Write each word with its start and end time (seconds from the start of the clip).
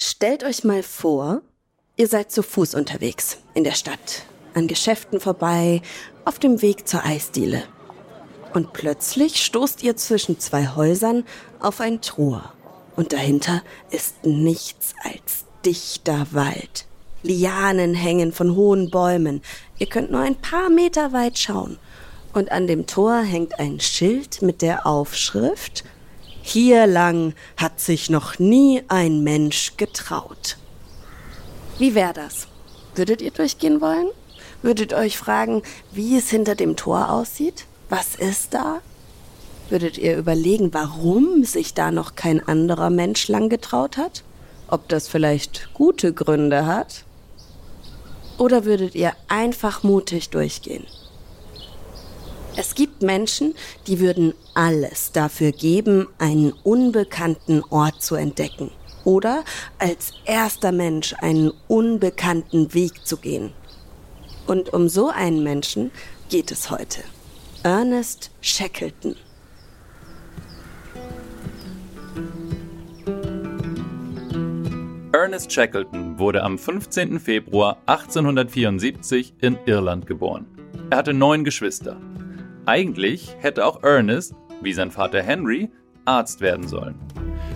Stellt 0.00 0.44
euch 0.44 0.62
mal 0.62 0.84
vor, 0.84 1.42
ihr 1.96 2.06
seid 2.06 2.30
zu 2.30 2.44
Fuß 2.44 2.76
unterwegs 2.76 3.38
in 3.54 3.64
der 3.64 3.72
Stadt, 3.72 4.22
an 4.54 4.68
Geschäften 4.68 5.18
vorbei, 5.18 5.82
auf 6.24 6.38
dem 6.38 6.62
Weg 6.62 6.86
zur 6.86 7.04
Eisdiele. 7.04 7.64
Und 8.54 8.72
plötzlich 8.72 9.44
stoßt 9.44 9.82
ihr 9.82 9.96
zwischen 9.96 10.38
zwei 10.38 10.68
Häusern 10.68 11.24
auf 11.58 11.80
ein 11.80 12.00
Tor. 12.00 12.52
Und 12.94 13.12
dahinter 13.12 13.64
ist 13.90 14.24
nichts 14.24 14.94
als 15.02 15.46
dichter 15.66 16.28
Wald. 16.30 16.86
Lianen 17.24 17.94
hängen 17.94 18.30
von 18.30 18.54
hohen 18.54 18.90
Bäumen. 18.90 19.42
Ihr 19.78 19.88
könnt 19.88 20.12
nur 20.12 20.20
ein 20.20 20.36
paar 20.36 20.70
Meter 20.70 21.12
weit 21.12 21.40
schauen. 21.40 21.76
Und 22.32 22.52
an 22.52 22.68
dem 22.68 22.86
Tor 22.86 23.22
hängt 23.22 23.58
ein 23.58 23.80
Schild 23.80 24.42
mit 24.42 24.62
der 24.62 24.86
Aufschrift 24.86 25.82
hier 26.48 26.86
lang 26.86 27.34
hat 27.56 27.80
sich 27.80 28.10
noch 28.10 28.38
nie 28.38 28.82
ein 28.88 29.22
Mensch 29.22 29.76
getraut. 29.76 30.56
Wie 31.78 31.94
wäre 31.94 32.12
das? 32.12 32.48
Würdet 32.94 33.22
ihr 33.22 33.30
durchgehen 33.30 33.80
wollen? 33.80 34.08
Würdet 34.62 34.92
euch 34.92 35.16
fragen, 35.16 35.62
wie 35.92 36.16
es 36.16 36.30
hinter 36.30 36.54
dem 36.54 36.74
Tor 36.74 37.10
aussieht? 37.10 37.66
Was 37.88 38.16
ist 38.16 38.54
da? 38.54 38.80
Würdet 39.70 39.98
ihr 39.98 40.16
überlegen, 40.16 40.74
warum 40.74 41.44
sich 41.44 41.74
da 41.74 41.90
noch 41.90 42.14
kein 42.14 42.46
anderer 42.46 42.90
Mensch 42.90 43.28
lang 43.28 43.48
getraut 43.48 43.96
hat? 43.96 44.24
Ob 44.66 44.88
das 44.88 45.08
vielleicht 45.08 45.72
gute 45.74 46.12
Gründe 46.12 46.66
hat? 46.66 47.04
Oder 48.38 48.64
würdet 48.64 48.94
ihr 48.94 49.12
einfach 49.28 49.82
mutig 49.82 50.30
durchgehen? 50.30 50.86
Es 52.60 52.74
gibt 52.74 53.02
Menschen, 53.02 53.54
die 53.86 54.00
würden 54.00 54.34
alles 54.52 55.12
dafür 55.12 55.52
geben, 55.52 56.08
einen 56.18 56.50
unbekannten 56.64 57.62
Ort 57.70 58.02
zu 58.02 58.16
entdecken 58.16 58.72
oder 59.04 59.44
als 59.78 60.12
erster 60.24 60.72
Mensch 60.72 61.14
einen 61.20 61.52
unbekannten 61.68 62.74
Weg 62.74 63.06
zu 63.06 63.16
gehen. 63.16 63.52
Und 64.48 64.72
um 64.72 64.88
so 64.88 65.06
einen 65.08 65.44
Menschen 65.44 65.92
geht 66.30 66.50
es 66.50 66.68
heute. 66.68 67.04
Ernest 67.62 68.32
Shackleton. 68.40 69.14
Ernest 75.12 75.52
Shackleton 75.52 76.18
wurde 76.18 76.42
am 76.42 76.58
15. 76.58 77.20
Februar 77.20 77.78
1874 77.86 79.34
in 79.42 79.56
Irland 79.66 80.08
geboren. 80.08 80.44
Er 80.90 80.98
hatte 80.98 81.14
neun 81.14 81.44
Geschwister. 81.44 82.00
Eigentlich 82.68 83.34
hätte 83.40 83.64
auch 83.64 83.82
Ernest, 83.82 84.34
wie 84.60 84.74
sein 84.74 84.90
Vater 84.90 85.22
Henry, 85.22 85.70
Arzt 86.04 86.42
werden 86.42 86.68
sollen. 86.68 86.96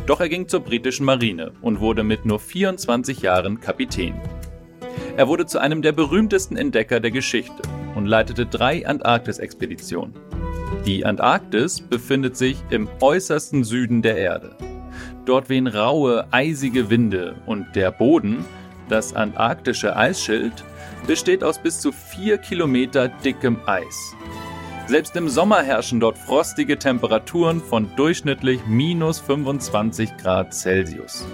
Doch 0.07 0.21
er 0.21 0.31
ging 0.31 0.49
zur 0.49 0.61
britischen 0.61 1.05
Marine 1.05 1.53
und 1.61 1.81
wurde 1.81 2.03
mit 2.03 2.25
nur 2.25 2.41
24 2.41 3.21
Jahren 3.21 3.61
Kapitän. 3.61 4.15
Er 5.19 5.29
wurde 5.29 5.45
zu 5.45 5.59
einem 5.59 5.83
der 5.83 5.93
berühmtesten 5.93 6.57
Entdecker 6.57 6.99
der 6.99 7.11
Geschichte 7.11 7.61
und 7.95 8.07
leitete 8.07 8.47
drei 8.47 8.87
Antarktis-Expeditionen. 8.87 10.15
Die 10.87 11.05
Antarktis 11.05 11.83
befindet 11.83 12.39
sich 12.39 12.57
im 12.71 12.89
äußersten 13.03 13.65
Süden 13.65 14.01
der 14.01 14.17
Erde. 14.17 14.57
Dort 15.27 15.51
wehen 15.51 15.67
raue, 15.67 16.27
eisige 16.31 16.89
Winde 16.89 17.35
und 17.45 17.67
der 17.75 17.91
Boden, 17.91 18.47
das 18.89 19.15
antarktische 19.15 19.95
Eisschild, 19.95 20.65
besteht 21.07 21.45
aus 21.45 21.59
bis 21.59 21.81
zu 21.83 21.93
vier 21.93 22.39
Kilometer 22.39 23.09
dickem 23.09 23.59
Eis. 23.67 24.15
Selbst 24.87 25.15
im 25.17 25.29
Sommer 25.29 25.63
herrschen 25.63 26.01
dort 26.01 26.19
frostige 26.19 26.79
Temperaturen 26.79 27.61
von 27.61 27.89
durchschnittlich 27.97 28.61
minus 28.67 29.21
25 29.21 30.17
Grad 30.17 30.53
Celsius. 30.53 31.25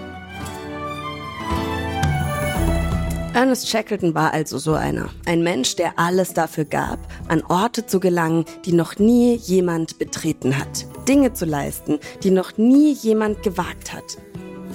Ernest 3.33 3.69
Shackleton 3.69 4.13
war 4.13 4.33
also 4.33 4.57
so 4.57 4.73
einer. 4.73 5.09
Ein 5.25 5.43
Mensch, 5.43 5.75
der 5.75 5.97
alles 5.97 6.33
dafür 6.33 6.65
gab, 6.65 6.99
an 7.27 7.41
Orte 7.47 7.85
zu 7.85 7.99
gelangen, 7.99 8.45
die 8.65 8.73
noch 8.73 8.97
nie 8.97 9.35
jemand 9.35 9.97
betreten 9.97 10.57
hat. 10.57 10.85
Dinge 11.07 11.33
zu 11.33 11.45
leisten, 11.45 11.99
die 12.23 12.31
noch 12.31 12.57
nie 12.57 12.93
jemand 12.93 13.41
gewagt 13.43 13.93
hat. 13.93 14.17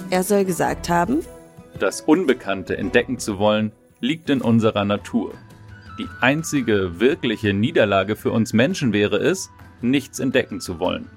Er 0.09 0.23
soll 0.23 0.45
gesagt 0.45 0.89
haben, 0.89 1.19
das 1.79 2.01
Unbekannte 2.01 2.77
entdecken 2.77 3.19
zu 3.19 3.37
wollen, 3.37 3.71
liegt 3.99 4.29
in 4.29 4.41
unserer 4.41 4.85
Natur. 4.85 5.33
Die 5.97 6.09
einzige 6.19 6.99
wirkliche 6.99 7.53
Niederlage 7.53 8.17
für 8.17 8.31
uns 8.31 8.51
Menschen 8.51 8.91
wäre 8.91 9.17
es, 9.17 9.49
nichts 9.81 10.19
entdecken 10.19 10.59
zu 10.59 10.79
wollen. 10.79 11.09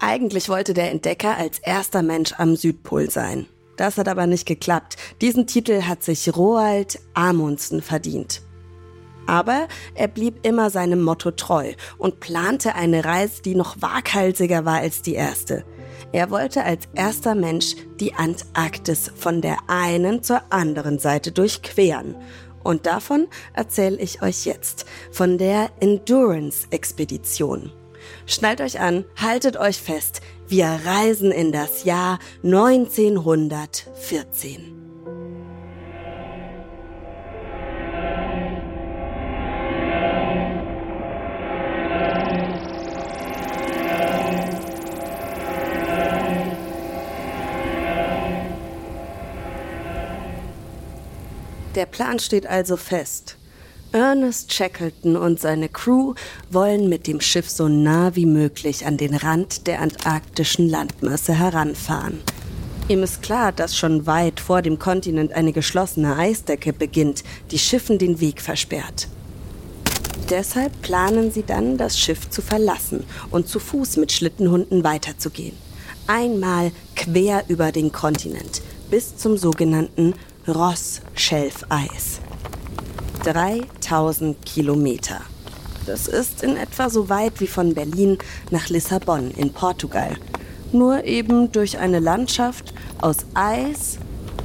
Eigentlich 0.00 0.48
wollte 0.48 0.72
der 0.72 0.90
Entdecker 0.90 1.36
als 1.36 1.58
erster 1.58 2.02
Mensch 2.02 2.32
am 2.38 2.56
Südpol 2.56 3.10
sein. 3.10 3.46
Das 3.76 3.98
hat 3.98 4.08
aber 4.08 4.26
nicht 4.26 4.46
geklappt. 4.46 4.96
Diesen 5.20 5.46
Titel 5.46 5.82
hat 5.82 6.02
sich 6.02 6.34
Roald 6.34 6.98
Amundsen 7.12 7.82
verdient. 7.82 8.42
Aber 9.28 9.68
er 9.94 10.08
blieb 10.08 10.44
immer 10.46 10.70
seinem 10.70 11.02
Motto 11.02 11.30
treu 11.32 11.74
und 11.98 12.18
plante 12.18 12.74
eine 12.74 13.04
Reise, 13.04 13.42
die 13.42 13.54
noch 13.54 13.82
waghalsiger 13.82 14.64
war 14.64 14.78
als 14.78 15.02
die 15.02 15.12
erste. 15.14 15.66
Er 16.12 16.30
wollte 16.30 16.64
als 16.64 16.88
erster 16.94 17.34
Mensch 17.34 17.76
die 18.00 18.14
Antarktis 18.14 19.12
von 19.14 19.42
der 19.42 19.58
einen 19.66 20.22
zur 20.22 20.40
anderen 20.50 20.98
Seite 20.98 21.30
durchqueren. 21.30 22.16
Und 22.64 22.86
davon 22.86 23.26
erzähle 23.52 23.98
ich 23.98 24.22
euch 24.22 24.46
jetzt, 24.46 24.86
von 25.12 25.36
der 25.36 25.68
Endurance-Expedition. 25.80 27.70
Schnallt 28.24 28.62
euch 28.62 28.80
an, 28.80 29.04
haltet 29.16 29.58
euch 29.58 29.78
fest, 29.78 30.22
wir 30.46 30.80
reisen 30.86 31.32
in 31.32 31.52
das 31.52 31.84
Jahr 31.84 32.18
1914. 32.42 34.77
Der 51.78 51.86
Plan 51.86 52.18
steht 52.18 52.44
also 52.44 52.76
fest. 52.76 53.36
Ernest 53.92 54.52
Shackleton 54.52 55.14
und 55.14 55.38
seine 55.38 55.68
Crew 55.68 56.14
wollen 56.50 56.88
mit 56.88 57.06
dem 57.06 57.20
Schiff 57.20 57.48
so 57.48 57.68
nah 57.68 58.16
wie 58.16 58.26
möglich 58.26 58.84
an 58.84 58.96
den 58.96 59.14
Rand 59.14 59.68
der 59.68 59.80
antarktischen 59.80 60.68
Landmasse 60.68 61.34
heranfahren. 61.34 62.18
Ihm 62.88 63.04
ist 63.04 63.22
klar, 63.22 63.52
dass 63.52 63.76
schon 63.76 64.08
weit 64.08 64.40
vor 64.40 64.60
dem 64.60 64.80
Kontinent 64.80 65.32
eine 65.34 65.52
geschlossene 65.52 66.16
Eisdecke 66.16 66.72
beginnt, 66.72 67.22
die 67.52 67.60
Schiffen 67.60 68.00
den 68.00 68.18
Weg 68.18 68.42
versperrt. 68.42 69.06
Deshalb 70.30 70.82
planen 70.82 71.30
sie 71.30 71.44
dann, 71.44 71.78
das 71.78 71.96
Schiff 71.96 72.28
zu 72.28 72.42
verlassen 72.42 73.04
und 73.30 73.46
zu 73.46 73.60
Fuß 73.60 73.98
mit 73.98 74.10
Schlittenhunden 74.10 74.82
weiterzugehen. 74.82 75.56
Einmal 76.08 76.72
quer 76.96 77.44
über 77.46 77.70
den 77.70 77.92
Kontinent 77.92 78.62
bis 78.90 79.16
zum 79.16 79.36
sogenannten 79.36 80.14
Ross-Schelfeis. 80.48 82.20
3000 83.24 84.44
Kilometer. 84.44 85.20
Das 85.86 86.08
ist 86.08 86.42
in 86.42 86.56
etwa 86.56 86.88
so 86.88 87.08
weit 87.08 87.40
wie 87.40 87.46
von 87.46 87.74
Berlin 87.74 88.18
nach 88.50 88.68
Lissabon 88.68 89.30
in 89.32 89.52
Portugal. 89.52 90.16
Nur 90.72 91.04
eben 91.04 91.52
durch 91.52 91.78
eine 91.78 91.98
Landschaft 91.98 92.72
aus 93.00 93.18
Eis, 93.34 93.98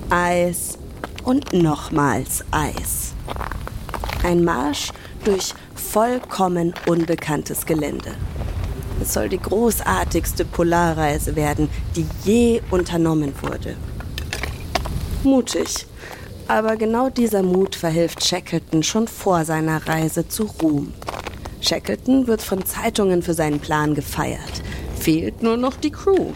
Eis 0.09 0.77
und 1.23 1.53
nochmals 1.53 2.43
Eis. 2.51 3.13
Ein 4.23 4.43
Marsch 4.43 4.91
durch 5.23 5.53
vollkommen 5.75 6.73
unbekanntes 6.85 7.65
Gelände. 7.65 8.15
Es 9.01 9.13
soll 9.13 9.29
die 9.29 9.39
großartigste 9.39 10.45
Polarreise 10.45 11.35
werden, 11.35 11.69
die 11.95 12.05
je 12.23 12.61
unternommen 12.71 13.33
wurde. 13.41 13.75
Mutig, 15.23 15.85
Aber 16.47 16.75
genau 16.75 17.09
dieser 17.09 17.41
Mut 17.41 17.75
verhilft 17.75 18.25
Shackleton 18.25 18.83
schon 18.83 19.07
vor 19.07 19.45
seiner 19.45 19.87
Reise 19.87 20.27
zu 20.27 20.43
Ruhm. 20.61 20.93
Shackleton 21.61 22.27
wird 22.27 22.41
von 22.41 22.65
Zeitungen 22.65 23.21
für 23.21 23.33
seinen 23.33 23.59
Plan 23.59 23.95
gefeiert. 23.95 24.61
Fehlt 24.99 25.41
nur 25.41 25.55
noch 25.55 25.75
die 25.77 25.91
Crew. 25.91 26.33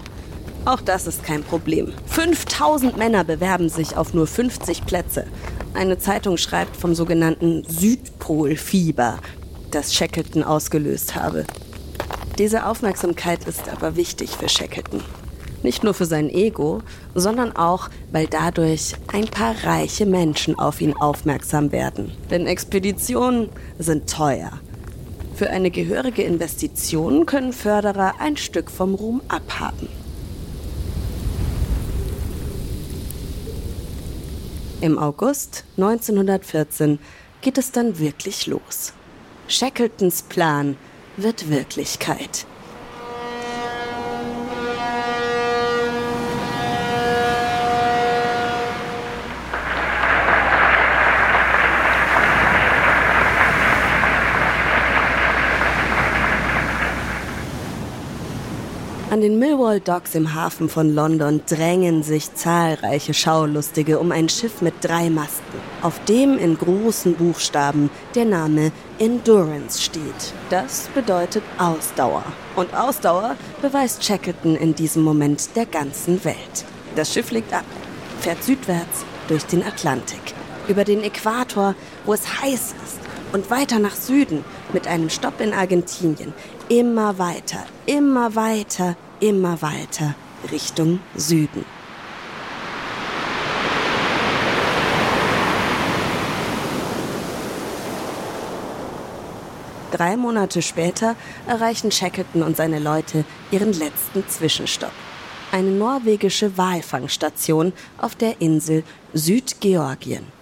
Auch 0.63 0.81
das 0.81 1.07
ist 1.07 1.23
kein 1.23 1.43
Problem. 1.43 1.93
5000 2.07 2.97
Männer 2.97 3.25
bewerben 3.25 3.69
sich 3.69 3.97
auf 3.97 4.13
nur 4.13 4.27
50 4.27 4.85
Plätze. 4.85 5.25
Eine 5.73 5.97
Zeitung 5.97 6.37
schreibt 6.37 6.77
vom 6.77 6.95
sogenannten 6.95 7.63
Südpolfieber, 7.67 9.19
das 9.71 9.93
Shackleton 9.93 10.43
ausgelöst 10.43 11.15
habe. 11.15 11.45
Diese 12.37 12.65
Aufmerksamkeit 12.65 13.45
ist 13.47 13.67
aber 13.69 13.95
wichtig 13.95 14.31
für 14.31 14.47
Shackleton. 14.47 15.01
Nicht 15.63 15.83
nur 15.83 15.93
für 15.93 16.05
sein 16.05 16.29
Ego, 16.29 16.81
sondern 17.15 17.55
auch, 17.55 17.89
weil 18.11 18.27
dadurch 18.27 18.93
ein 19.07 19.25
paar 19.25 19.55
reiche 19.63 20.05
Menschen 20.05 20.57
auf 20.57 20.81
ihn 20.81 20.93
aufmerksam 20.93 21.71
werden. 21.71 22.11
Denn 22.29 22.45
Expeditionen 22.45 23.49
sind 23.79 24.09
teuer. 24.09 24.51
Für 25.35 25.49
eine 25.49 25.69
gehörige 25.69 26.23
Investition 26.23 27.25
können 27.25 27.53
Förderer 27.53 28.15
ein 28.19 28.37
Stück 28.37 28.71
vom 28.71 28.95
Ruhm 28.95 29.21
abhaben. 29.27 29.87
Im 34.79 34.99
August 34.99 35.63
1914 35.77 36.99
geht 37.41 37.57
es 37.57 37.71
dann 37.71 37.97
wirklich 37.97 38.45
los. 38.45 38.93
Shackletons 39.47 40.21
Plan 40.23 40.75
wird 41.17 41.49
Wirklichkeit. 41.49 42.45
An 59.17 59.21
den 59.21 59.39
Millwall 59.39 59.79
Docks 59.79 60.13
im 60.13 60.35
Hafen 60.35 60.69
von 60.69 60.93
London 60.93 61.41
drängen 61.49 62.03
sich 62.03 62.35
zahlreiche 62.35 63.15
Schaulustige 63.15 63.97
um 63.97 64.11
ein 64.11 64.29
Schiff 64.29 64.61
mit 64.61 64.75
drei 64.83 65.09
Masten, 65.09 65.59
auf 65.81 65.99
dem 66.05 66.37
in 66.37 66.55
großen 66.55 67.15
Buchstaben 67.15 67.89
der 68.13 68.25
Name 68.25 68.71
Endurance 68.99 69.81
steht. 69.81 70.03
Das 70.51 70.87
bedeutet 70.93 71.41
Ausdauer. 71.57 72.23
Und 72.55 72.75
Ausdauer 72.75 73.37
beweist 73.59 74.03
Shackleton 74.03 74.55
in 74.55 74.75
diesem 74.75 75.01
Moment 75.01 75.55
der 75.55 75.65
ganzen 75.65 76.23
Welt. 76.23 76.65
Das 76.95 77.11
Schiff 77.11 77.31
legt 77.31 77.51
ab, 77.53 77.65
fährt 78.19 78.43
südwärts 78.43 79.03
durch 79.29 79.47
den 79.47 79.63
Atlantik, 79.63 80.35
über 80.67 80.83
den 80.83 81.01
Äquator, 81.01 81.73
wo 82.05 82.13
es 82.13 82.39
heiß 82.43 82.75
ist, 82.85 82.99
und 83.33 83.49
weiter 83.49 83.79
nach 83.79 83.95
Süden 83.95 84.45
mit 84.73 84.87
einem 84.87 85.09
Stopp 85.09 85.41
in 85.41 85.53
Argentinien, 85.53 86.35
immer 86.69 87.17
weiter, 87.17 87.65
immer 87.87 88.35
weiter, 88.35 88.95
immer 89.19 89.61
weiter 89.61 90.15
Richtung 90.51 90.99
Süden. 91.15 91.65
Drei 99.91 100.17
Monate 100.17 100.61
später 100.61 101.15
erreichen 101.47 101.91
Shackleton 101.91 102.43
und 102.43 102.57
seine 102.57 102.77
Leute 102.77 103.25
ihren 103.51 103.73
letzten 103.73 104.27
Zwischenstopp. 104.27 104.91
Eine 105.51 105.71
norwegische 105.71 106.57
Walfangstation 106.57 107.73
auf 107.97 108.15
der 108.15 108.41
Insel 108.41 108.83
Südgeorgien. 109.13 110.36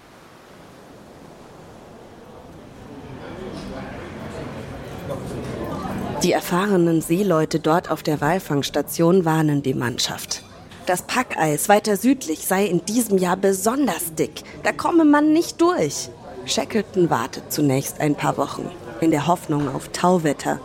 Die 6.25 6.31
erfahrenen 6.31 7.01
Seeleute 7.01 7.59
dort 7.59 7.91
auf 7.91 8.01
der 8.01 8.19
Walfangstation 8.19 9.25
warnen 9.25 9.61
die 9.61 9.75
Mannschaft. 9.75 10.41
Das 10.87 11.03
Packeis 11.03 11.69
weiter 11.69 11.97
südlich 11.97 12.47
sei 12.47 12.65
in 12.65 12.83
diesem 12.83 13.19
Jahr 13.19 13.37
besonders 13.37 14.15
dick. 14.15 14.41
Da 14.63 14.71
komme 14.71 15.05
man 15.05 15.33
nicht 15.33 15.61
durch. 15.61 16.09
Shackleton 16.47 17.11
wartet 17.11 17.53
zunächst 17.53 17.99
ein 17.99 18.15
paar 18.15 18.37
Wochen, 18.37 18.67
in 19.01 19.11
der 19.11 19.27
Hoffnung 19.27 19.69
auf 19.69 19.89
Tauwetter. 19.89 20.59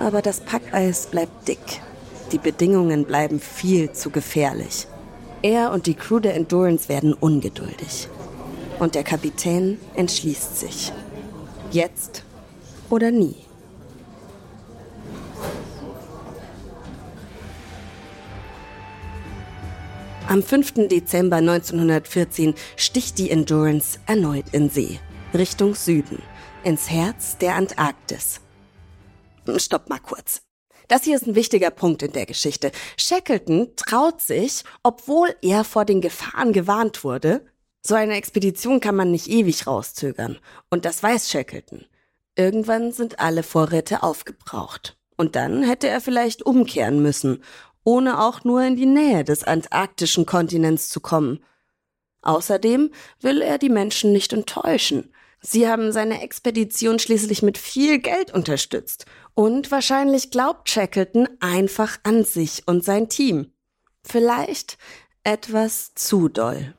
Aber 0.00 0.22
das 0.22 0.40
Packeis 0.40 1.06
bleibt 1.06 1.46
dick. 1.46 1.80
Die 2.32 2.38
Bedingungen 2.38 3.04
bleiben 3.04 3.38
viel 3.38 3.92
zu 3.92 4.10
gefährlich. 4.10 4.88
Er 5.40 5.70
und 5.70 5.86
die 5.86 5.94
Crew 5.94 6.18
der 6.18 6.34
Endurance 6.34 6.88
werden 6.88 7.14
ungeduldig. 7.14 8.08
Und 8.80 8.96
der 8.96 9.04
Kapitän 9.04 9.78
entschließt 9.94 10.58
sich. 10.58 10.92
Jetzt 11.70 12.24
oder 12.90 13.12
nie. 13.12 13.36
Am 20.30 20.44
5. 20.44 20.86
Dezember 20.86 21.38
1914 21.38 22.54
sticht 22.76 23.18
die 23.18 23.32
Endurance 23.32 23.98
erneut 24.06 24.44
in 24.52 24.70
See, 24.70 25.00
Richtung 25.34 25.74
Süden, 25.74 26.22
ins 26.62 26.88
Herz 26.88 27.36
der 27.38 27.56
Antarktis. 27.56 28.40
Stopp 29.56 29.88
mal 29.88 29.98
kurz. 29.98 30.42
Das 30.86 31.02
hier 31.02 31.16
ist 31.16 31.26
ein 31.26 31.34
wichtiger 31.34 31.72
Punkt 31.72 32.04
in 32.04 32.12
der 32.12 32.26
Geschichte. 32.26 32.70
Shackleton 32.96 33.74
traut 33.74 34.20
sich, 34.20 34.62
obwohl 34.84 35.34
er 35.42 35.64
vor 35.64 35.84
den 35.84 36.00
Gefahren 36.00 36.52
gewarnt 36.52 37.02
wurde. 37.02 37.44
So 37.84 37.96
eine 37.96 38.14
Expedition 38.14 38.78
kann 38.78 38.94
man 38.94 39.10
nicht 39.10 39.26
ewig 39.26 39.66
rauszögern. 39.66 40.38
Und 40.70 40.84
das 40.84 41.02
weiß 41.02 41.28
Shackleton. 41.28 41.86
Irgendwann 42.36 42.92
sind 42.92 43.18
alle 43.18 43.42
Vorräte 43.42 44.04
aufgebraucht. 44.04 44.96
Und 45.16 45.34
dann 45.34 45.64
hätte 45.64 45.88
er 45.88 46.00
vielleicht 46.00 46.46
umkehren 46.46 47.02
müssen 47.02 47.42
ohne 47.84 48.20
auch 48.20 48.44
nur 48.44 48.62
in 48.62 48.76
die 48.76 48.86
Nähe 48.86 49.24
des 49.24 49.44
antarktischen 49.44 50.26
Kontinents 50.26 50.88
zu 50.88 51.00
kommen. 51.00 51.44
Außerdem 52.22 52.90
will 53.20 53.40
er 53.40 53.58
die 53.58 53.70
Menschen 53.70 54.12
nicht 54.12 54.32
enttäuschen. 54.32 55.12
Sie 55.40 55.66
haben 55.66 55.90
seine 55.90 56.22
Expedition 56.22 56.98
schließlich 56.98 57.42
mit 57.42 57.56
viel 57.56 57.98
Geld 57.98 58.32
unterstützt. 58.32 59.06
Und 59.34 59.70
wahrscheinlich 59.70 60.30
glaubt 60.30 60.68
Shackleton 60.68 61.28
einfach 61.40 61.98
an 62.02 62.24
sich 62.24 62.64
und 62.66 62.84
sein 62.84 63.08
Team. 63.08 63.52
Vielleicht 64.02 64.76
etwas 65.24 65.94
zu 65.94 66.28
doll. 66.28 66.74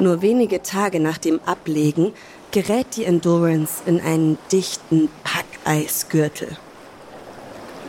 Nur 0.00 0.22
wenige 0.22 0.62
Tage 0.62 1.00
nach 1.00 1.18
dem 1.18 1.40
Ablegen 1.44 2.12
gerät 2.52 2.96
die 2.96 3.04
Endurance 3.04 3.82
in 3.84 4.00
einen 4.00 4.38
dichten 4.52 5.08
Packeisgürtel. 5.24 6.56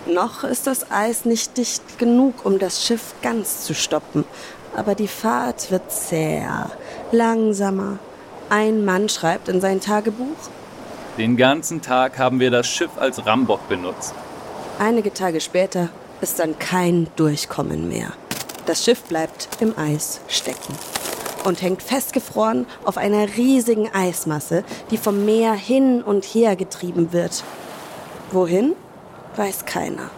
Noch 0.07 0.43
ist 0.43 0.65
das 0.65 0.89
Eis 0.91 1.25
nicht 1.25 1.57
dicht 1.57 1.99
genug, 1.99 2.45
um 2.45 2.57
das 2.57 2.83
Schiff 2.83 3.13
ganz 3.21 3.63
zu 3.63 3.75
stoppen, 3.75 4.25
aber 4.75 4.95
die 4.95 5.07
Fahrt 5.07 5.69
wird 5.69 5.91
zäher, 5.91 6.71
langsamer. 7.11 7.99
Ein 8.49 8.85
Mann 8.85 9.07
schreibt 9.07 9.47
in 9.47 9.61
sein 9.61 9.79
Tagebuch. 9.79 10.37
Den 11.19 11.37
ganzen 11.37 11.81
Tag 11.81 12.17
haben 12.17 12.39
wir 12.39 12.49
das 12.49 12.67
Schiff 12.67 12.91
als 12.97 13.23
Rambock 13.23 13.69
benutzt. 13.69 14.15
Einige 14.79 15.13
Tage 15.13 15.41
später 15.41 15.89
ist 16.21 16.39
dann 16.39 16.57
kein 16.57 17.07
Durchkommen 17.15 17.87
mehr. 17.87 18.13
Das 18.65 18.83
Schiff 18.83 19.03
bleibt 19.03 19.49
im 19.59 19.77
Eis 19.77 20.21
stecken 20.27 20.73
und 21.43 21.61
hängt 21.61 21.81
festgefroren 21.81 22.65
auf 22.85 22.97
einer 22.97 23.37
riesigen 23.37 23.89
Eismasse, 23.93 24.63
die 24.91 24.97
vom 24.97 25.25
Meer 25.25 25.53
hin 25.53 26.01
und 26.01 26.25
her 26.25 26.55
getrieben 26.55 27.13
wird. 27.13 27.43
Wohin? 28.31 28.73
Weiß 29.35 29.65
keiner. 29.65 30.09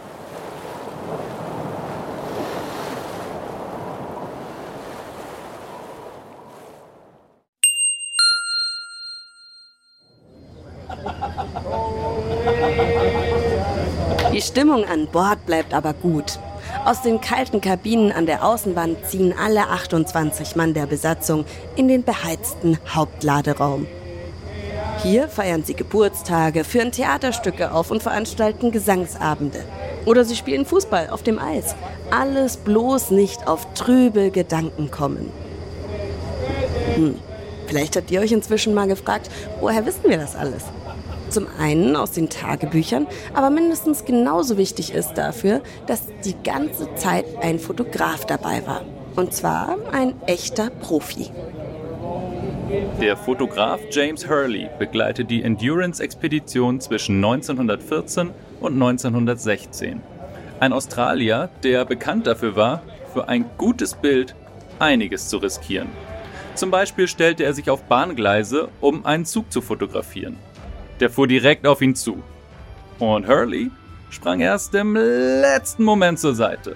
Die 14.34 14.42
Stimmung 14.42 14.86
an 14.86 15.08
Bord 15.08 15.46
bleibt 15.46 15.74
aber 15.74 15.94
gut. 15.94 16.40
Aus 16.84 17.04
den 17.04 17.22
kalten 17.22 17.62
Kabinen 17.62 18.12
an 18.12 18.26
der 18.26 18.44
Außenwand 18.44 19.06
ziehen 19.06 19.36
alle 19.38 19.68
28 19.68 20.56
Mann 20.56 20.74
der 20.74 20.88
Besatzung 20.88 21.46
in 21.76 21.88
den 21.88 22.04
beheizten 22.04 22.80
Hauptladeraum. 22.90 23.86
Hier 25.04 25.28
feiern 25.28 25.64
sie 25.64 25.76
Geburtstage, 25.76 26.64
führen 26.64 26.92
Theaterstücke 26.92 27.72
auf 27.72 27.92
und 27.92 28.02
veranstalten 28.02 28.72
Gesangsabende. 28.72 29.64
Oder 30.06 30.26
sie 30.26 30.36
spielen 30.36 30.66
Fußball 30.66 31.12
auf 31.12 31.22
dem 31.22 31.38
Eis. 31.38 31.76
Alles 32.10 32.58
bloß 32.58 33.12
nicht 33.12 33.48
auf 33.48 33.74
trübe 33.76 34.32
Gedanken 34.32 34.90
kommen. 34.90 35.32
Hm. 36.96 37.20
Vielleicht 37.68 37.96
habt 37.96 38.10
ihr 38.10 38.22
euch 38.22 38.32
inzwischen 38.32 38.74
mal 38.74 38.88
gefragt, 38.88 39.30
woher 39.60 39.86
wissen 39.86 40.10
wir 40.10 40.18
das 40.18 40.36
alles? 40.36 40.64
Zum 41.32 41.48
einen 41.58 41.96
aus 41.96 42.12
den 42.12 42.30
Tagebüchern, 42.30 43.08
aber 43.34 43.50
mindestens 43.50 44.04
genauso 44.04 44.58
wichtig 44.58 44.94
ist 44.94 45.14
dafür, 45.14 45.62
dass 45.88 46.04
die 46.26 46.36
ganze 46.44 46.94
Zeit 46.96 47.24
ein 47.42 47.58
Fotograf 47.58 48.26
dabei 48.26 48.68
war. 48.68 48.82
Und 49.16 49.34
zwar 49.34 49.78
ein 49.94 50.14
echter 50.28 50.70
Profi. 50.70 51.32
Der 53.00 53.16
Fotograf 53.16 53.80
James 53.92 54.30
Hurley 54.30 54.70
begleitet 54.78 55.30
die 55.30 55.44
Endurance-Expedition 55.44 56.82
zwischen 56.82 57.16
1914 57.16 58.32
und 58.60 58.74
1916. 58.74 60.02
Ein 60.60 60.74
Australier, 60.74 61.50
der 61.64 61.86
bekannt 61.86 62.28
dafür 62.28 62.58
war, 62.58 62.84
für 63.14 63.30
ein 63.30 63.46
gutes 63.58 63.94
Bild 63.94 64.36
einiges 64.80 65.30
zu 65.30 65.38
riskieren. 65.38 65.88
Zum 66.56 66.72
Beispiel 66.72 67.08
stellte 67.08 67.44
er 67.46 67.54
sich 67.54 67.70
auf 67.70 67.84
Bahngleise, 67.84 68.68
um 68.82 69.06
einen 69.06 69.26
Zug 69.26 69.52
zu 69.52 69.62
fotografieren. 69.62 70.38
Der 71.02 71.10
fuhr 71.10 71.28
direkt 71.28 71.66
auf 71.66 71.82
ihn 71.82 71.96
zu. 71.96 72.22
Und 73.00 73.28
Hurley 73.28 73.72
sprang 74.12 74.40
erst 74.40 74.76
im 74.76 74.96
letzten 74.96 75.84
Moment 75.84 76.20
zur 76.20 76.36
Seite. 76.36 76.76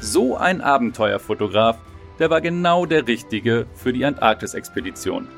So 0.00 0.36
ein 0.36 0.62
Abenteuerfotograf, 0.62 1.76
der 2.18 2.30
war 2.30 2.40
genau 2.40 2.86
der 2.86 3.06
Richtige 3.06 3.66
für 3.74 3.92
die 3.92 4.06
Antarktis-Expedition. 4.06 5.28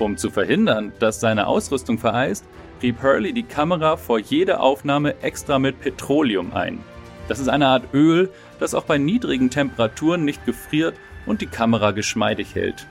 Um 0.00 0.16
zu 0.16 0.30
verhindern, 0.30 0.92
dass 0.98 1.20
seine 1.20 1.46
Ausrüstung 1.46 1.98
vereist, 1.98 2.44
rieb 2.82 3.02
Hurley 3.02 3.32
die 3.32 3.44
Kamera 3.44 3.96
vor 3.96 4.18
jeder 4.18 4.60
Aufnahme 4.60 5.14
extra 5.22 5.60
mit 5.60 5.80
Petroleum 5.80 6.52
ein. 6.54 6.80
Das 7.28 7.38
ist 7.38 7.48
eine 7.48 7.68
Art 7.68 7.94
Öl, 7.94 8.30
das 8.58 8.74
auch 8.74 8.84
bei 8.84 8.98
niedrigen 8.98 9.50
Temperaturen 9.50 10.24
nicht 10.24 10.44
gefriert 10.44 10.94
und 11.24 11.40
die 11.40 11.46
Kamera 11.46 11.92
geschmeidig 11.92 12.56
hält. 12.56 12.86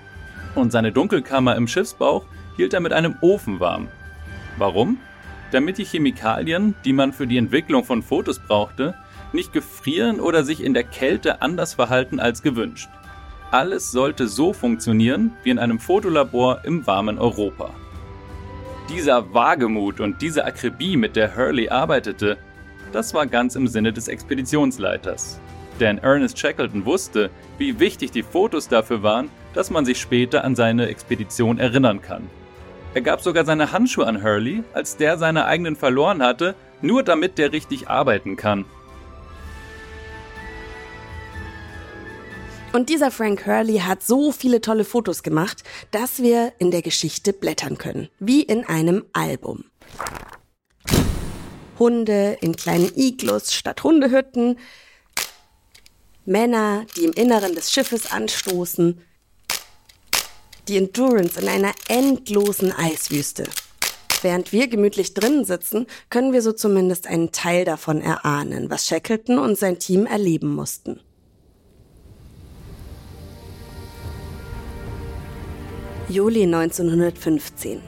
Und 0.56 0.72
seine 0.72 0.94
Dunkelkammer 0.94 1.56
im 1.58 1.68
Schiffsbauch 1.68 2.24
hielt 2.56 2.74
er 2.74 2.80
mit 2.80 2.94
einem 2.94 3.16
Ofen 3.22 3.60
warm. 3.60 3.89
Warum? 4.58 4.98
Damit 5.52 5.78
die 5.78 5.86
Chemikalien, 5.86 6.76
die 6.84 6.94
man 6.94 7.14
für 7.14 7.28
die 7.28 7.38
Entwicklung 7.38 7.84
von 7.84 8.04
Fotos 8.04 8.40
brauchte, 8.40 8.96
nicht 9.34 9.54
gefrieren 9.54 10.20
oder 10.20 10.44
sich 10.44 10.64
in 10.64 10.74
der 10.74 10.84
Kälte 10.84 11.42
anders 11.42 11.76
verhalten 11.76 12.20
als 12.20 12.42
gewünscht. 12.42 12.90
Alles 13.52 13.92
sollte 13.92 14.28
so 14.28 14.52
funktionieren 14.52 15.32
wie 15.44 15.52
in 15.52 15.60
einem 15.60 15.80
Fotolabor 15.80 16.62
im 16.66 16.86
warmen 16.86 17.18
Europa. 17.18 17.74
Dieser 18.90 19.34
Wagemut 19.34 20.00
und 20.00 20.22
diese 20.22 20.46
Akribie, 20.46 20.98
mit 20.98 21.16
der 21.16 21.36
Hurley 21.36 21.70
arbeitete, 21.70 22.38
das 22.92 23.14
war 23.14 23.28
ganz 23.28 23.56
im 23.56 23.68
Sinne 23.68 23.94
des 23.94 24.08
Expeditionsleiters. 24.08 25.40
Denn 25.80 25.98
Ernest 26.00 26.40
Shackleton 26.40 26.86
wusste, 26.86 27.30
wie 27.58 27.80
wichtig 27.80 28.12
die 28.12 28.24
Fotos 28.24 28.68
dafür 28.68 29.04
waren, 29.04 29.30
dass 29.54 29.70
man 29.70 29.86
sich 29.86 30.00
später 30.00 30.44
an 30.44 30.56
seine 30.56 30.88
Expedition 30.88 31.60
erinnern 31.60 32.02
kann. 32.02 32.30
Er 32.98 33.01
gab 33.01 33.22
sogar 33.22 33.46
seine 33.46 33.72
Handschuhe 33.72 34.08
an 34.08 34.24
Hurley, 34.24 34.63
als 34.74 34.98
der 34.98 35.20
seine 35.20 35.46
eigenen 35.46 35.75
verloren 35.75 36.24
hatte, 36.24 36.56
nur 36.82 37.04
damit 37.04 37.38
der 37.38 37.51
richtig 37.51 37.89
arbeiten 37.89 38.38
kann. 38.38 38.66
Und 42.74 42.89
dieser 42.89 43.12
Frank 43.12 43.46
Hurley 43.46 43.82
hat 43.82 44.01
so 44.01 44.32
viele 44.32 44.62
tolle 44.62 44.84
Fotos 44.84 45.22
gemacht, 45.22 45.63
dass 45.92 46.24
wir 46.24 46.54
in 46.58 46.72
der 46.72 46.82
Geschichte 46.82 47.34
blättern 47.34 47.77
können, 47.77 48.10
wie 48.18 48.42
in 48.42 48.66
einem 48.66 49.06
Album. 49.13 49.66
Hunde 51.77 52.39
in 52.42 52.56
kleinen 52.56 52.89
Iglus 52.96 53.54
statt 53.54 53.84
Hundehütten, 53.84 54.58
Männer, 56.25 56.88
die 56.96 57.04
im 57.04 57.13
Inneren 57.13 57.54
des 57.54 57.72
Schiffes 57.72 58.12
anstoßen, 58.12 59.00
die 60.68 60.78
Endurance 60.78 61.40
in 61.40 61.48
einer 61.48 61.74
endlosen 61.88 62.72
Eiswüste. 62.72 63.46
Während 64.22 64.52
wir 64.52 64.68
gemütlich 64.68 65.14
drinnen 65.14 65.46
sitzen, 65.46 65.86
können 66.10 66.34
wir 66.34 66.42
so 66.42 66.52
zumindest 66.52 67.08
einen 67.08 67.32
Teil 67.32 67.66
davon 67.66 68.02
erahnen, 68.02 68.70
was 68.70 68.86
Shackleton 68.86 69.38
und 69.38 69.58
sein 69.58 69.80
Team 69.80 70.06
erleben 70.06 70.54
mussten. 70.54 71.00
Juli 76.10 76.44
1915. 76.44 77.82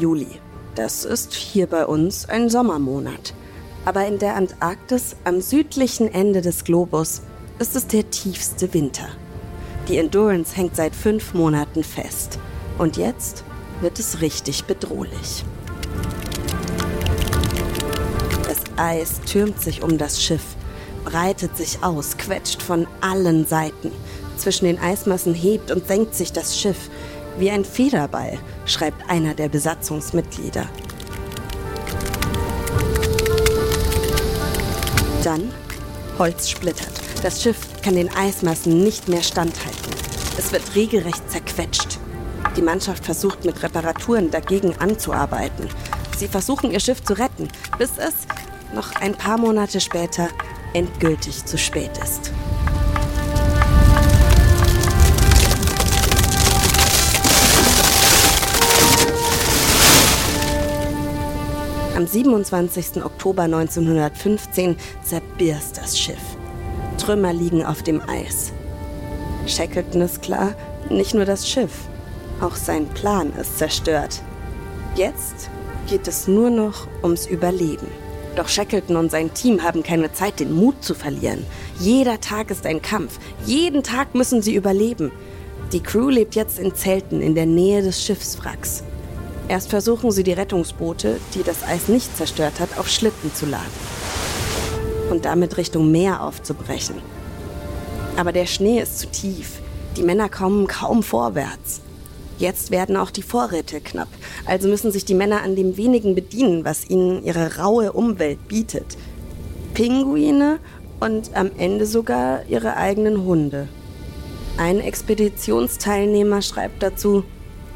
Juli. 0.00 0.28
Das 0.74 1.04
ist 1.04 1.34
hier 1.34 1.66
bei 1.66 1.86
uns 1.86 2.28
ein 2.28 2.48
Sommermonat. 2.48 3.34
Aber 3.84 4.06
in 4.06 4.18
der 4.18 4.34
Antarktis, 4.34 5.16
am 5.24 5.40
südlichen 5.40 6.12
Ende 6.12 6.40
des 6.40 6.64
Globus, 6.64 7.22
ist 7.58 7.76
es 7.76 7.86
der 7.86 8.08
tiefste 8.10 8.72
Winter. 8.72 9.08
Die 9.88 9.98
Endurance 9.98 10.56
hängt 10.56 10.76
seit 10.76 10.96
fünf 10.96 11.34
Monaten 11.34 11.84
fest. 11.84 12.38
Und 12.78 12.96
jetzt 12.96 13.44
wird 13.80 13.98
es 13.98 14.20
richtig 14.22 14.64
bedrohlich. 14.64 15.44
Das 18.48 18.58
Eis 18.76 19.20
türmt 19.26 19.60
sich 19.60 19.82
um 19.82 19.98
das 19.98 20.22
Schiff, 20.22 20.44
breitet 21.04 21.56
sich 21.56 21.82
aus, 21.82 22.16
quetscht 22.16 22.62
von 22.62 22.86
allen 23.00 23.46
Seiten. 23.46 23.92
Zwischen 24.38 24.64
den 24.64 24.78
Eismassen 24.78 25.34
hebt 25.34 25.70
und 25.70 25.86
senkt 25.86 26.14
sich 26.14 26.32
das 26.32 26.58
Schiff. 26.58 26.88
Wie 27.38 27.50
ein 27.50 27.64
Federball, 27.64 28.38
schreibt 28.64 29.08
einer 29.10 29.34
der 29.34 29.48
Besatzungsmitglieder. 29.48 30.66
Dann 35.22 35.52
Holz 36.18 36.48
splittert. 36.48 37.03
Das 37.24 37.42
Schiff 37.42 37.80
kann 37.80 37.94
den 37.94 38.14
Eismassen 38.14 38.84
nicht 38.84 39.08
mehr 39.08 39.22
standhalten. 39.22 39.94
Es 40.36 40.52
wird 40.52 40.74
regelrecht 40.74 41.30
zerquetscht. 41.30 41.98
Die 42.54 42.60
Mannschaft 42.60 43.02
versucht 43.02 43.46
mit 43.46 43.62
Reparaturen 43.62 44.30
dagegen 44.30 44.76
anzuarbeiten. 44.78 45.70
Sie 46.18 46.28
versuchen 46.28 46.70
ihr 46.70 46.80
Schiff 46.80 47.02
zu 47.02 47.14
retten, 47.14 47.48
bis 47.78 47.92
es 47.96 48.12
noch 48.74 48.94
ein 48.96 49.14
paar 49.14 49.38
Monate 49.38 49.80
später 49.80 50.28
endgültig 50.74 51.46
zu 51.46 51.56
spät 51.56 51.92
ist. 51.96 52.30
Am 61.96 62.06
27. 62.06 63.02
Oktober 63.02 63.44
1915 63.44 64.76
zerbirst 65.02 65.78
das 65.78 65.98
Schiff. 65.98 66.33
Trümmer 66.98 67.32
liegen 67.32 67.64
auf 67.64 67.82
dem 67.82 68.00
Eis. 68.08 68.52
Shackleton 69.46 70.00
ist 70.00 70.22
klar, 70.22 70.54
nicht 70.90 71.14
nur 71.14 71.24
das 71.24 71.48
Schiff, 71.48 71.72
auch 72.40 72.56
sein 72.56 72.86
Plan 72.88 73.32
ist 73.40 73.58
zerstört. 73.58 74.22
Jetzt 74.96 75.50
geht 75.88 76.08
es 76.08 76.28
nur 76.28 76.50
noch 76.50 76.86
ums 77.02 77.26
Überleben. 77.26 77.88
Doch 78.36 78.48
Shackleton 78.48 78.96
und 78.96 79.10
sein 79.10 79.32
Team 79.32 79.62
haben 79.62 79.82
keine 79.82 80.12
Zeit, 80.12 80.40
den 80.40 80.52
Mut 80.52 80.82
zu 80.82 80.94
verlieren. 80.94 81.44
Jeder 81.78 82.20
Tag 82.20 82.50
ist 82.50 82.66
ein 82.66 82.82
Kampf. 82.82 83.18
Jeden 83.46 83.82
Tag 83.82 84.14
müssen 84.14 84.42
sie 84.42 84.54
überleben. 84.54 85.12
Die 85.72 85.80
Crew 85.80 86.08
lebt 86.08 86.34
jetzt 86.34 86.58
in 86.58 86.74
Zelten 86.74 87.20
in 87.20 87.34
der 87.34 87.46
Nähe 87.46 87.82
des 87.82 88.02
Schiffswracks. 88.02 88.82
Erst 89.48 89.70
versuchen 89.70 90.10
sie 90.10 90.24
die 90.24 90.32
Rettungsboote, 90.32 91.20
die 91.34 91.42
das 91.42 91.62
Eis 91.62 91.88
nicht 91.88 92.16
zerstört 92.16 92.60
hat, 92.60 92.78
auf 92.78 92.88
Schlitten 92.88 93.32
zu 93.34 93.46
laden 93.46 94.03
und 95.10 95.24
damit 95.24 95.56
Richtung 95.56 95.90
Meer 95.90 96.22
aufzubrechen. 96.22 96.96
Aber 98.16 98.32
der 98.32 98.46
Schnee 98.46 98.80
ist 98.80 98.98
zu 98.98 99.06
tief. 99.08 99.60
Die 99.96 100.02
Männer 100.02 100.28
kommen 100.28 100.66
kaum 100.66 101.02
vorwärts. 101.02 101.80
Jetzt 102.38 102.70
werden 102.70 102.96
auch 102.96 103.10
die 103.10 103.22
Vorräte 103.22 103.80
knapp, 103.80 104.08
also 104.44 104.68
müssen 104.68 104.90
sich 104.90 105.04
die 105.04 105.14
Männer 105.14 105.42
an 105.42 105.54
dem 105.54 105.76
wenigen 105.76 106.16
bedienen, 106.16 106.64
was 106.64 106.88
ihnen 106.90 107.24
ihre 107.24 107.58
raue 107.58 107.92
Umwelt 107.92 108.48
bietet. 108.48 108.96
Pinguine 109.74 110.58
und 110.98 111.36
am 111.36 111.50
Ende 111.58 111.86
sogar 111.86 112.44
ihre 112.48 112.76
eigenen 112.76 113.24
Hunde. 113.24 113.68
Ein 114.56 114.80
Expeditionsteilnehmer 114.80 116.42
schreibt 116.42 116.82
dazu, 116.82 117.24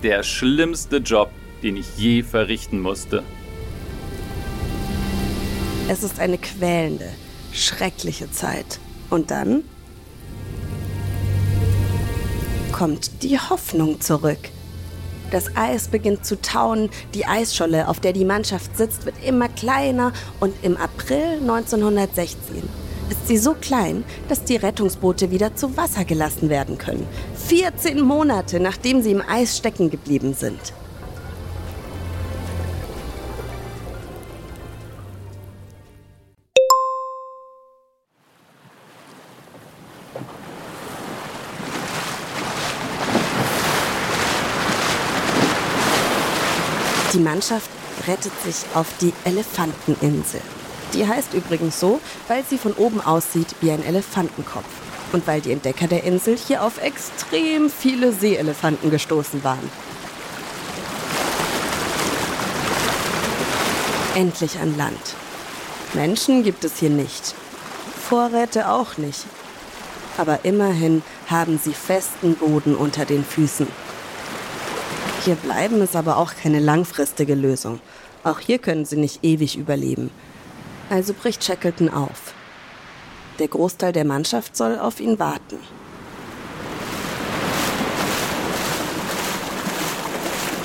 der 0.02 0.22
schlimmste 0.22 0.98
Job, 0.98 1.30
den 1.62 1.76
ich 1.76 1.96
je 1.96 2.22
verrichten 2.22 2.80
musste. 2.80 3.24
Es 5.90 6.02
ist 6.02 6.20
eine 6.20 6.36
quälende, 6.36 7.08
schreckliche 7.50 8.30
Zeit. 8.30 8.78
Und 9.08 9.30
dann 9.30 9.64
kommt 12.72 13.22
die 13.22 13.38
Hoffnung 13.38 13.98
zurück. 13.98 14.38
Das 15.30 15.56
Eis 15.56 15.88
beginnt 15.88 16.26
zu 16.26 16.40
tauen, 16.42 16.90
die 17.14 17.24
Eisscholle, 17.24 17.88
auf 17.88 18.00
der 18.00 18.12
die 18.12 18.26
Mannschaft 18.26 18.76
sitzt, 18.76 19.06
wird 19.06 19.16
immer 19.24 19.48
kleiner 19.48 20.12
und 20.40 20.54
im 20.62 20.76
April 20.76 21.38
1916 21.40 22.62
ist 23.08 23.26
sie 23.26 23.38
so 23.38 23.54
klein, 23.54 24.04
dass 24.28 24.44
die 24.44 24.56
Rettungsboote 24.56 25.30
wieder 25.30 25.56
zu 25.56 25.74
Wasser 25.78 26.04
gelassen 26.04 26.50
werden 26.50 26.76
können. 26.76 27.06
14 27.48 28.00
Monate 28.02 28.60
nachdem 28.60 29.00
sie 29.00 29.12
im 29.12 29.22
Eis 29.26 29.56
stecken 29.56 29.88
geblieben 29.88 30.34
sind. 30.34 30.74
Die 47.14 47.18
Mannschaft 47.20 47.70
rettet 48.06 48.32
sich 48.44 48.66
auf 48.74 48.86
die 49.00 49.14
Elefanteninsel. 49.24 50.42
Die 50.92 51.06
heißt 51.06 51.32
übrigens 51.32 51.80
so, 51.80 52.00
weil 52.28 52.44
sie 52.44 52.58
von 52.58 52.74
oben 52.74 53.00
aussieht 53.00 53.54
wie 53.62 53.70
ein 53.70 53.82
Elefantenkopf. 53.82 54.66
Und 55.12 55.26
weil 55.26 55.40
die 55.40 55.52
Entdecker 55.52 55.86
der 55.86 56.04
Insel 56.04 56.36
hier 56.36 56.62
auf 56.62 56.82
extrem 56.82 57.70
viele 57.70 58.12
Seeelefanten 58.12 58.90
gestoßen 58.90 59.42
waren. 59.42 59.70
Endlich 64.14 64.58
an 64.58 64.76
Land. 64.76 65.14
Menschen 65.94 66.42
gibt 66.42 66.62
es 66.64 66.76
hier 66.78 66.90
nicht. 66.90 67.34
Vorräte 68.06 68.68
auch 68.68 68.98
nicht. 68.98 69.24
Aber 70.18 70.40
immerhin 70.42 71.02
haben 71.26 71.58
sie 71.62 71.72
festen 71.72 72.34
Boden 72.34 72.74
unter 72.74 73.06
den 73.06 73.24
Füßen. 73.24 73.66
Hier 75.28 75.36
bleiben 75.36 75.82
ist 75.82 75.94
aber 75.94 76.16
auch 76.16 76.32
keine 76.34 76.58
langfristige 76.58 77.34
Lösung. 77.34 77.80
Auch 78.24 78.40
hier 78.40 78.58
können 78.58 78.86
sie 78.86 78.96
nicht 78.96 79.22
ewig 79.22 79.58
überleben. 79.58 80.10
Also 80.88 81.12
bricht 81.12 81.44
Shackleton 81.44 81.90
auf. 81.90 82.32
Der 83.38 83.48
Großteil 83.48 83.92
der 83.92 84.06
Mannschaft 84.06 84.56
soll 84.56 84.78
auf 84.78 85.00
ihn 85.00 85.18
warten. 85.18 85.58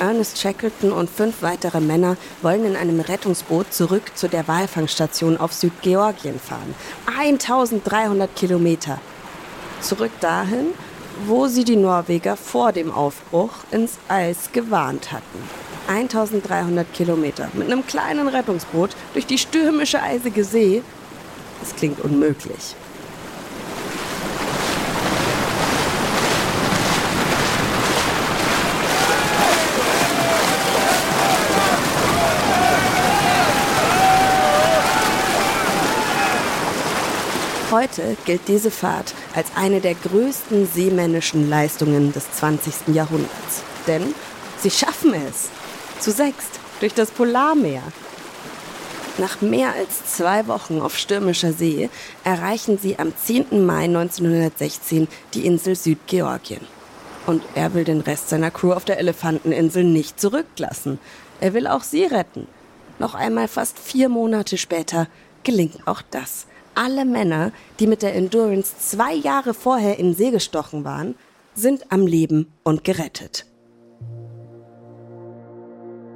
Ernest 0.00 0.38
Shackleton 0.38 0.92
und 0.92 1.10
fünf 1.10 1.42
weitere 1.42 1.80
Männer 1.82 2.16
wollen 2.40 2.64
in 2.64 2.74
einem 2.74 3.00
Rettungsboot 3.00 3.70
zurück 3.70 4.12
zu 4.14 4.30
der 4.30 4.48
Walfangstation 4.48 5.36
auf 5.36 5.52
Südgeorgien 5.52 6.40
fahren. 6.40 6.74
1300 7.18 8.34
Kilometer. 8.34 8.98
Zurück 9.82 10.12
dahin, 10.20 10.68
wo 11.26 11.46
sie 11.46 11.64
die 11.64 11.76
Norweger 11.76 12.36
vor 12.36 12.72
dem 12.72 12.90
Aufbruch 12.90 13.52
ins 13.70 13.98
Eis 14.08 14.50
gewarnt 14.52 15.12
hatten. 15.12 15.38
1300 15.88 16.92
Kilometer 16.94 17.48
mit 17.54 17.70
einem 17.70 17.86
kleinen 17.86 18.28
Rettungsboot 18.28 18.90
durch 19.12 19.26
die 19.26 19.38
stürmische 19.38 20.02
eisige 20.02 20.44
See. 20.44 20.82
Das 21.60 21.74
klingt 21.76 22.00
unmöglich. 22.00 22.74
Heute 37.74 38.16
gilt 38.24 38.46
diese 38.46 38.70
Fahrt 38.70 39.14
als 39.34 39.48
eine 39.56 39.80
der 39.80 39.96
größten 39.96 40.68
seemännischen 40.72 41.50
Leistungen 41.50 42.12
des 42.12 42.30
20. 42.30 42.94
Jahrhunderts. 42.94 43.64
Denn 43.88 44.14
sie 44.60 44.70
schaffen 44.70 45.12
es. 45.12 45.48
Zu 45.98 46.12
sechst 46.12 46.60
durch 46.78 46.94
das 46.94 47.10
Polarmeer. 47.10 47.82
Nach 49.18 49.40
mehr 49.40 49.72
als 49.72 50.06
zwei 50.06 50.46
Wochen 50.46 50.80
auf 50.80 50.96
stürmischer 50.96 51.52
See 51.52 51.90
erreichen 52.22 52.78
sie 52.78 52.96
am 53.00 53.12
10. 53.12 53.66
Mai 53.66 53.86
1916 53.86 55.08
die 55.34 55.44
Insel 55.44 55.74
Südgeorgien. 55.74 56.64
Und 57.26 57.42
er 57.56 57.74
will 57.74 57.82
den 57.82 58.02
Rest 58.02 58.28
seiner 58.28 58.52
Crew 58.52 58.72
auf 58.72 58.84
der 58.84 59.00
Elefanteninsel 59.00 59.82
nicht 59.82 60.20
zurücklassen. 60.20 61.00
Er 61.40 61.54
will 61.54 61.66
auch 61.66 61.82
sie 61.82 62.04
retten. 62.04 62.46
Noch 63.00 63.16
einmal 63.16 63.48
fast 63.48 63.80
vier 63.80 64.08
Monate 64.08 64.58
später 64.58 65.08
gelingt 65.42 65.88
auch 65.88 66.02
das 66.12 66.46
alle 66.74 67.04
Männer, 67.04 67.52
die 67.80 67.86
mit 67.86 68.02
der 68.02 68.14
Endurance 68.14 68.76
zwei 68.78 69.14
Jahre 69.14 69.54
vorher 69.54 69.98
in 69.98 70.14
See 70.14 70.30
gestochen 70.30 70.84
waren, 70.84 71.14
sind 71.54 71.92
am 71.92 72.06
Leben 72.06 72.52
und 72.62 72.84
gerettet. 72.84 73.46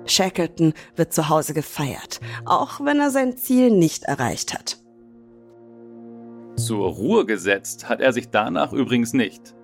Shackleton 0.07 0.73
wird 0.97 1.13
zu 1.13 1.29
Hause 1.29 1.55
gefeiert, 1.55 2.21
auch 2.45 2.81
wenn 2.85 2.99
er 2.99 3.11
sein 3.11 3.37
Ziel 3.37 3.71
nicht 3.71 4.05
erreicht 4.05 4.55
hat. 4.55 4.79
Zur 6.57 6.89
Ruhe 6.89 7.25
gesetzt 7.25 7.89
hat 7.89 8.01
er 8.01 8.13
sich 8.13 8.31
danach 8.31 8.73
übrigens 8.73 9.13
nicht. 9.13 9.55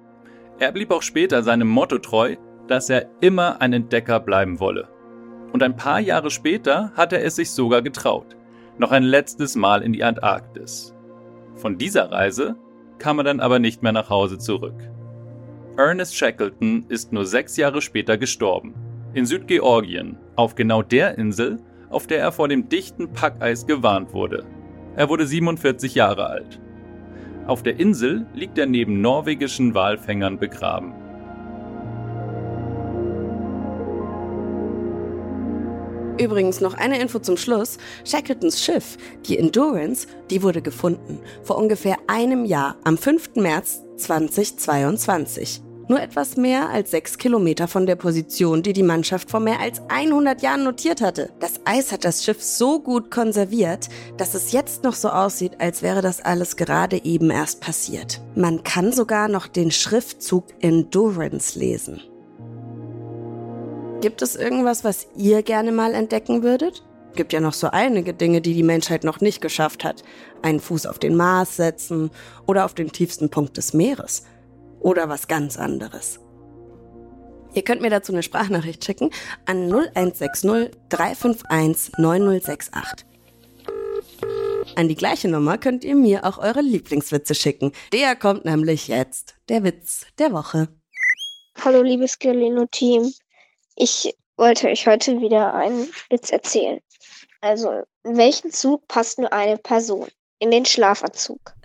Er 0.59 0.71
blieb 0.71 0.93
auch 0.93 1.03
später 1.03 1.43
seinem 1.43 1.69
Motto 1.69 1.99
treu, 1.99 2.37
dass 2.69 2.89
er 2.89 3.11
immer 3.21 3.61
ein 3.61 3.73
Entdecker 3.73 4.21
bleiben 4.21 4.61
wolle. 4.61 4.89
Und 5.53 5.63
ein 5.63 5.77
paar 5.77 5.99
Jahre 5.99 6.31
später 6.31 6.93
hat 6.95 7.13
er 7.13 7.25
es 7.25 7.37
sich 7.37 7.51
sogar 7.51 7.83
getraut 7.83 8.37
noch 8.79 8.91
ein 8.91 9.03
letztes 9.03 9.57
Mal 9.57 9.83
in 9.83 9.93
die 9.93 10.05
Antarktis. 10.05 10.95
Von 11.55 11.79
dieser 11.79 12.11
Reise 12.11 12.57
kam 12.99 13.19
er 13.19 13.25
dann 13.25 13.41
aber 13.41 13.59
nicht 13.59 13.83
mehr 13.83 13.93
nach 13.93 14.11
Hause 14.11 14.39
zurück. 14.39 14.77
Ernest 15.77 16.17
Shackleton 16.17 16.87
ist 16.89 17.13
nur 17.13 17.27
sechs 17.27 17.57
Jahre 17.57 17.81
später 17.81 18.17
gestorben. 18.17 18.75
In 19.13 19.27
Südgeorgien, 19.27 20.19
auf 20.37 20.55
genau 20.55 20.83
der 20.83 21.19
Insel, 21.19 21.59
auf 21.91 22.07
der 22.07 22.19
er 22.21 22.33
vor 22.33 22.49
dem 22.49 22.69
dichten 22.69 23.13
Packeis 23.13 23.67
gewarnt 23.67 24.13
wurde. 24.13 24.45
Er 24.97 25.09
wurde 25.09 25.27
47 25.27 25.95
Jahre 25.95 26.27
alt. 26.27 26.61
Auf 27.47 27.63
der 27.63 27.79
Insel 27.79 28.27
liegt 28.35 28.57
er 28.59 28.67
neben 28.67 29.01
norwegischen 29.01 29.75
Walfängern 29.75 30.39
begraben. 30.39 30.95
Übrigens 36.19 36.61
noch 36.61 36.75
eine 36.75 37.01
Info 37.01 37.19
zum 37.19 37.37
Schluss. 37.37 37.77
Shackletons 38.05 38.63
Schiff, 38.63 38.97
die 39.27 39.37
Endurance, 39.37 40.07
die 40.31 40.43
wurde 40.43 40.63
gefunden. 40.63 41.19
Vor 41.43 41.59
ungefähr 41.59 41.97
einem 42.07 42.45
Jahr, 42.45 42.77
am 42.85 42.97
5. 42.97 43.35
März 43.35 43.83
2022. 43.97 45.63
Nur 45.89 46.01
etwas 46.01 46.37
mehr 46.37 46.71
als 46.71 46.93
sechs 46.93 47.19
Kilometer 47.19 47.69
von 47.69 47.85
der 47.85 47.97
Position, 47.97 48.63
die 48.63 48.73
die 48.73 48.85
Mannschaft 48.85 49.31
vor 49.31 49.41
mehr 49.41 49.61
als 49.61 49.83
100 49.89 50.41
Jahren 50.41 50.65
notiert 50.65 51.03
hatte. 51.03 51.31
Das 51.41 51.61
Eis 51.65 51.93
hat 51.93 52.05
das 52.05 52.25
Schiff 52.25 52.43
so 52.43 52.81
gut 52.81 53.11
konserviert, 53.11 53.89
dass 54.17 54.35
es 54.35 54.53
jetzt 54.53 54.85
noch 54.85 54.95
so 54.95 55.09
aussieht, 55.09 55.61
als 55.61 55.83
wäre 55.83 56.01
das 56.01 56.21
alles 56.21 56.57
gerade 56.57 57.05
eben 57.05 57.31
erst 57.31 57.61
passiert. 57.61 58.23
Man 58.35 58.63
kann 58.63 58.93
sogar 58.93 59.29
noch 59.29 59.47
den 59.47 59.71
Schriftzug 59.71 60.45
Endurance 60.61 61.59
lesen. 61.59 62.01
Gibt 64.05 64.21
es 64.21 64.37
irgendwas, 64.37 64.85
was 64.85 65.07
ihr 65.17 65.43
gerne 65.43 65.73
mal 65.73 65.95
entdecken 65.95 66.43
würdet? 66.43 66.85
Gibt 67.15 67.33
ja 67.33 67.41
noch 67.41 67.55
so 67.55 67.69
einige 67.69 68.13
Dinge, 68.13 68.43
die 68.43 68.53
die 68.53 68.63
Menschheit 68.63 69.03
noch 69.03 69.23
nicht 69.23 69.41
geschafft 69.41 69.83
hat. 69.83 70.05
Einen 70.43 70.61
Fuß 70.61 70.85
auf 70.85 70.99
den 70.99 71.17
Mars 71.17 71.57
setzen 71.57 72.11
oder 72.47 72.67
auf 72.67 72.75
den 72.75 72.93
tiefsten 72.93 73.31
Punkt 73.31 73.57
des 73.57 73.73
Meeres. 73.73 74.25
Oder 74.79 75.09
was 75.09 75.27
ganz 75.27 75.59
anderes. 75.59 76.21
Ihr 77.55 77.63
könnt 77.63 77.81
mir 77.81 77.89
dazu 77.89 78.13
eine 78.13 78.23
Sprachnachricht 78.23 78.85
schicken 78.85 79.09
an 79.47 79.73
0160 79.73 80.73
351 80.91 81.93
9068. 81.97 83.07
An 84.77 84.89
die 84.89 84.97
gleiche 84.97 85.29
Nummer 85.29 85.57
könnt 85.57 85.83
ihr 85.83 85.97
mir 85.97 86.27
auch 86.27 86.37
eure 86.37 86.61
Lieblingswitze 86.61 87.35
schicken. 87.35 87.73
Der 87.95 88.17
kommt 88.17 88.45
nämlich 88.45 88.87
jetzt. 88.87 89.37
Der 89.49 89.65
Witz 89.65 90.05
der 90.19 90.31
Woche. 90.35 90.69
Hallo 91.65 91.81
liebes 91.81 92.19
Galeno-Team. 92.19 93.11
Ich 93.77 94.15
wollte 94.37 94.69
euch 94.69 94.87
heute 94.87 95.21
wieder 95.21 95.55
einen 95.55 95.89
Witz 96.11 96.31
erzählen. 96.31 96.81
Also, 97.41 97.83
in 98.05 98.17
welchen 98.17 98.53
Zug 98.53 98.87
passt 98.89 99.19
nur 99.19 99.33
eine 99.33 99.59
Person? 99.59 100.09
In 100.39 100.51
den 100.51 100.65
Schlafanzug. 100.65 101.41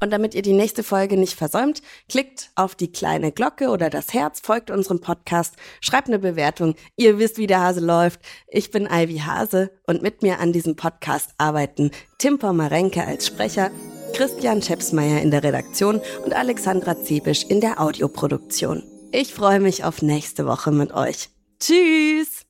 Und 0.00 0.10
damit 0.10 0.34
ihr 0.34 0.42
die 0.42 0.54
nächste 0.54 0.82
Folge 0.82 1.16
nicht 1.16 1.34
versäumt, 1.34 1.82
klickt 2.08 2.50
auf 2.54 2.74
die 2.74 2.90
kleine 2.90 3.30
Glocke 3.30 3.68
oder 3.68 3.90
das 3.90 4.14
Herz, 4.14 4.40
folgt 4.40 4.70
unserem 4.70 5.00
Podcast, 5.00 5.54
schreibt 5.80 6.08
eine 6.08 6.18
Bewertung. 6.18 6.74
Ihr 6.96 7.18
wisst, 7.18 7.36
wie 7.36 7.46
der 7.46 7.60
Hase 7.60 7.80
läuft. 7.80 8.20
Ich 8.48 8.70
bin 8.70 8.88
Ivy 8.90 9.18
Hase 9.18 9.70
und 9.86 10.02
mit 10.02 10.22
mir 10.22 10.40
an 10.40 10.52
diesem 10.52 10.76
Podcast 10.76 11.30
arbeiten 11.36 11.90
Tim 12.18 12.38
Pommerenke 12.38 13.04
als 13.04 13.26
Sprecher, 13.26 13.70
Christian 14.14 14.62
Schepsmeier 14.62 15.20
in 15.20 15.30
der 15.30 15.42
Redaktion 15.42 16.00
und 16.24 16.32
Alexandra 16.32 17.02
Zebisch 17.02 17.44
in 17.44 17.60
der 17.60 17.80
Audioproduktion. 17.80 18.99
Ich 19.12 19.34
freue 19.34 19.58
mich 19.58 19.82
auf 19.82 20.02
nächste 20.02 20.46
Woche 20.46 20.70
mit 20.70 20.92
euch. 20.92 21.30
Tschüss! 21.58 22.46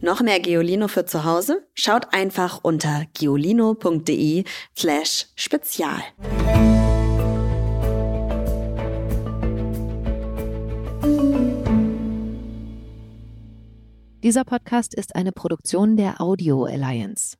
Noch 0.00 0.20
mehr 0.20 0.40
Geolino 0.40 0.88
für 0.88 1.06
zu 1.06 1.24
Hause? 1.24 1.68
Schaut 1.74 2.12
einfach 2.12 2.60
unter 2.64 3.04
geolino.de 3.14 4.42
slash 4.76 5.28
spezial. 5.36 6.02
Dieser 14.24 14.44
Podcast 14.44 14.94
ist 14.94 15.14
eine 15.14 15.30
Produktion 15.30 15.96
der 15.96 16.20
Audio 16.20 16.64
Alliance. 16.64 17.36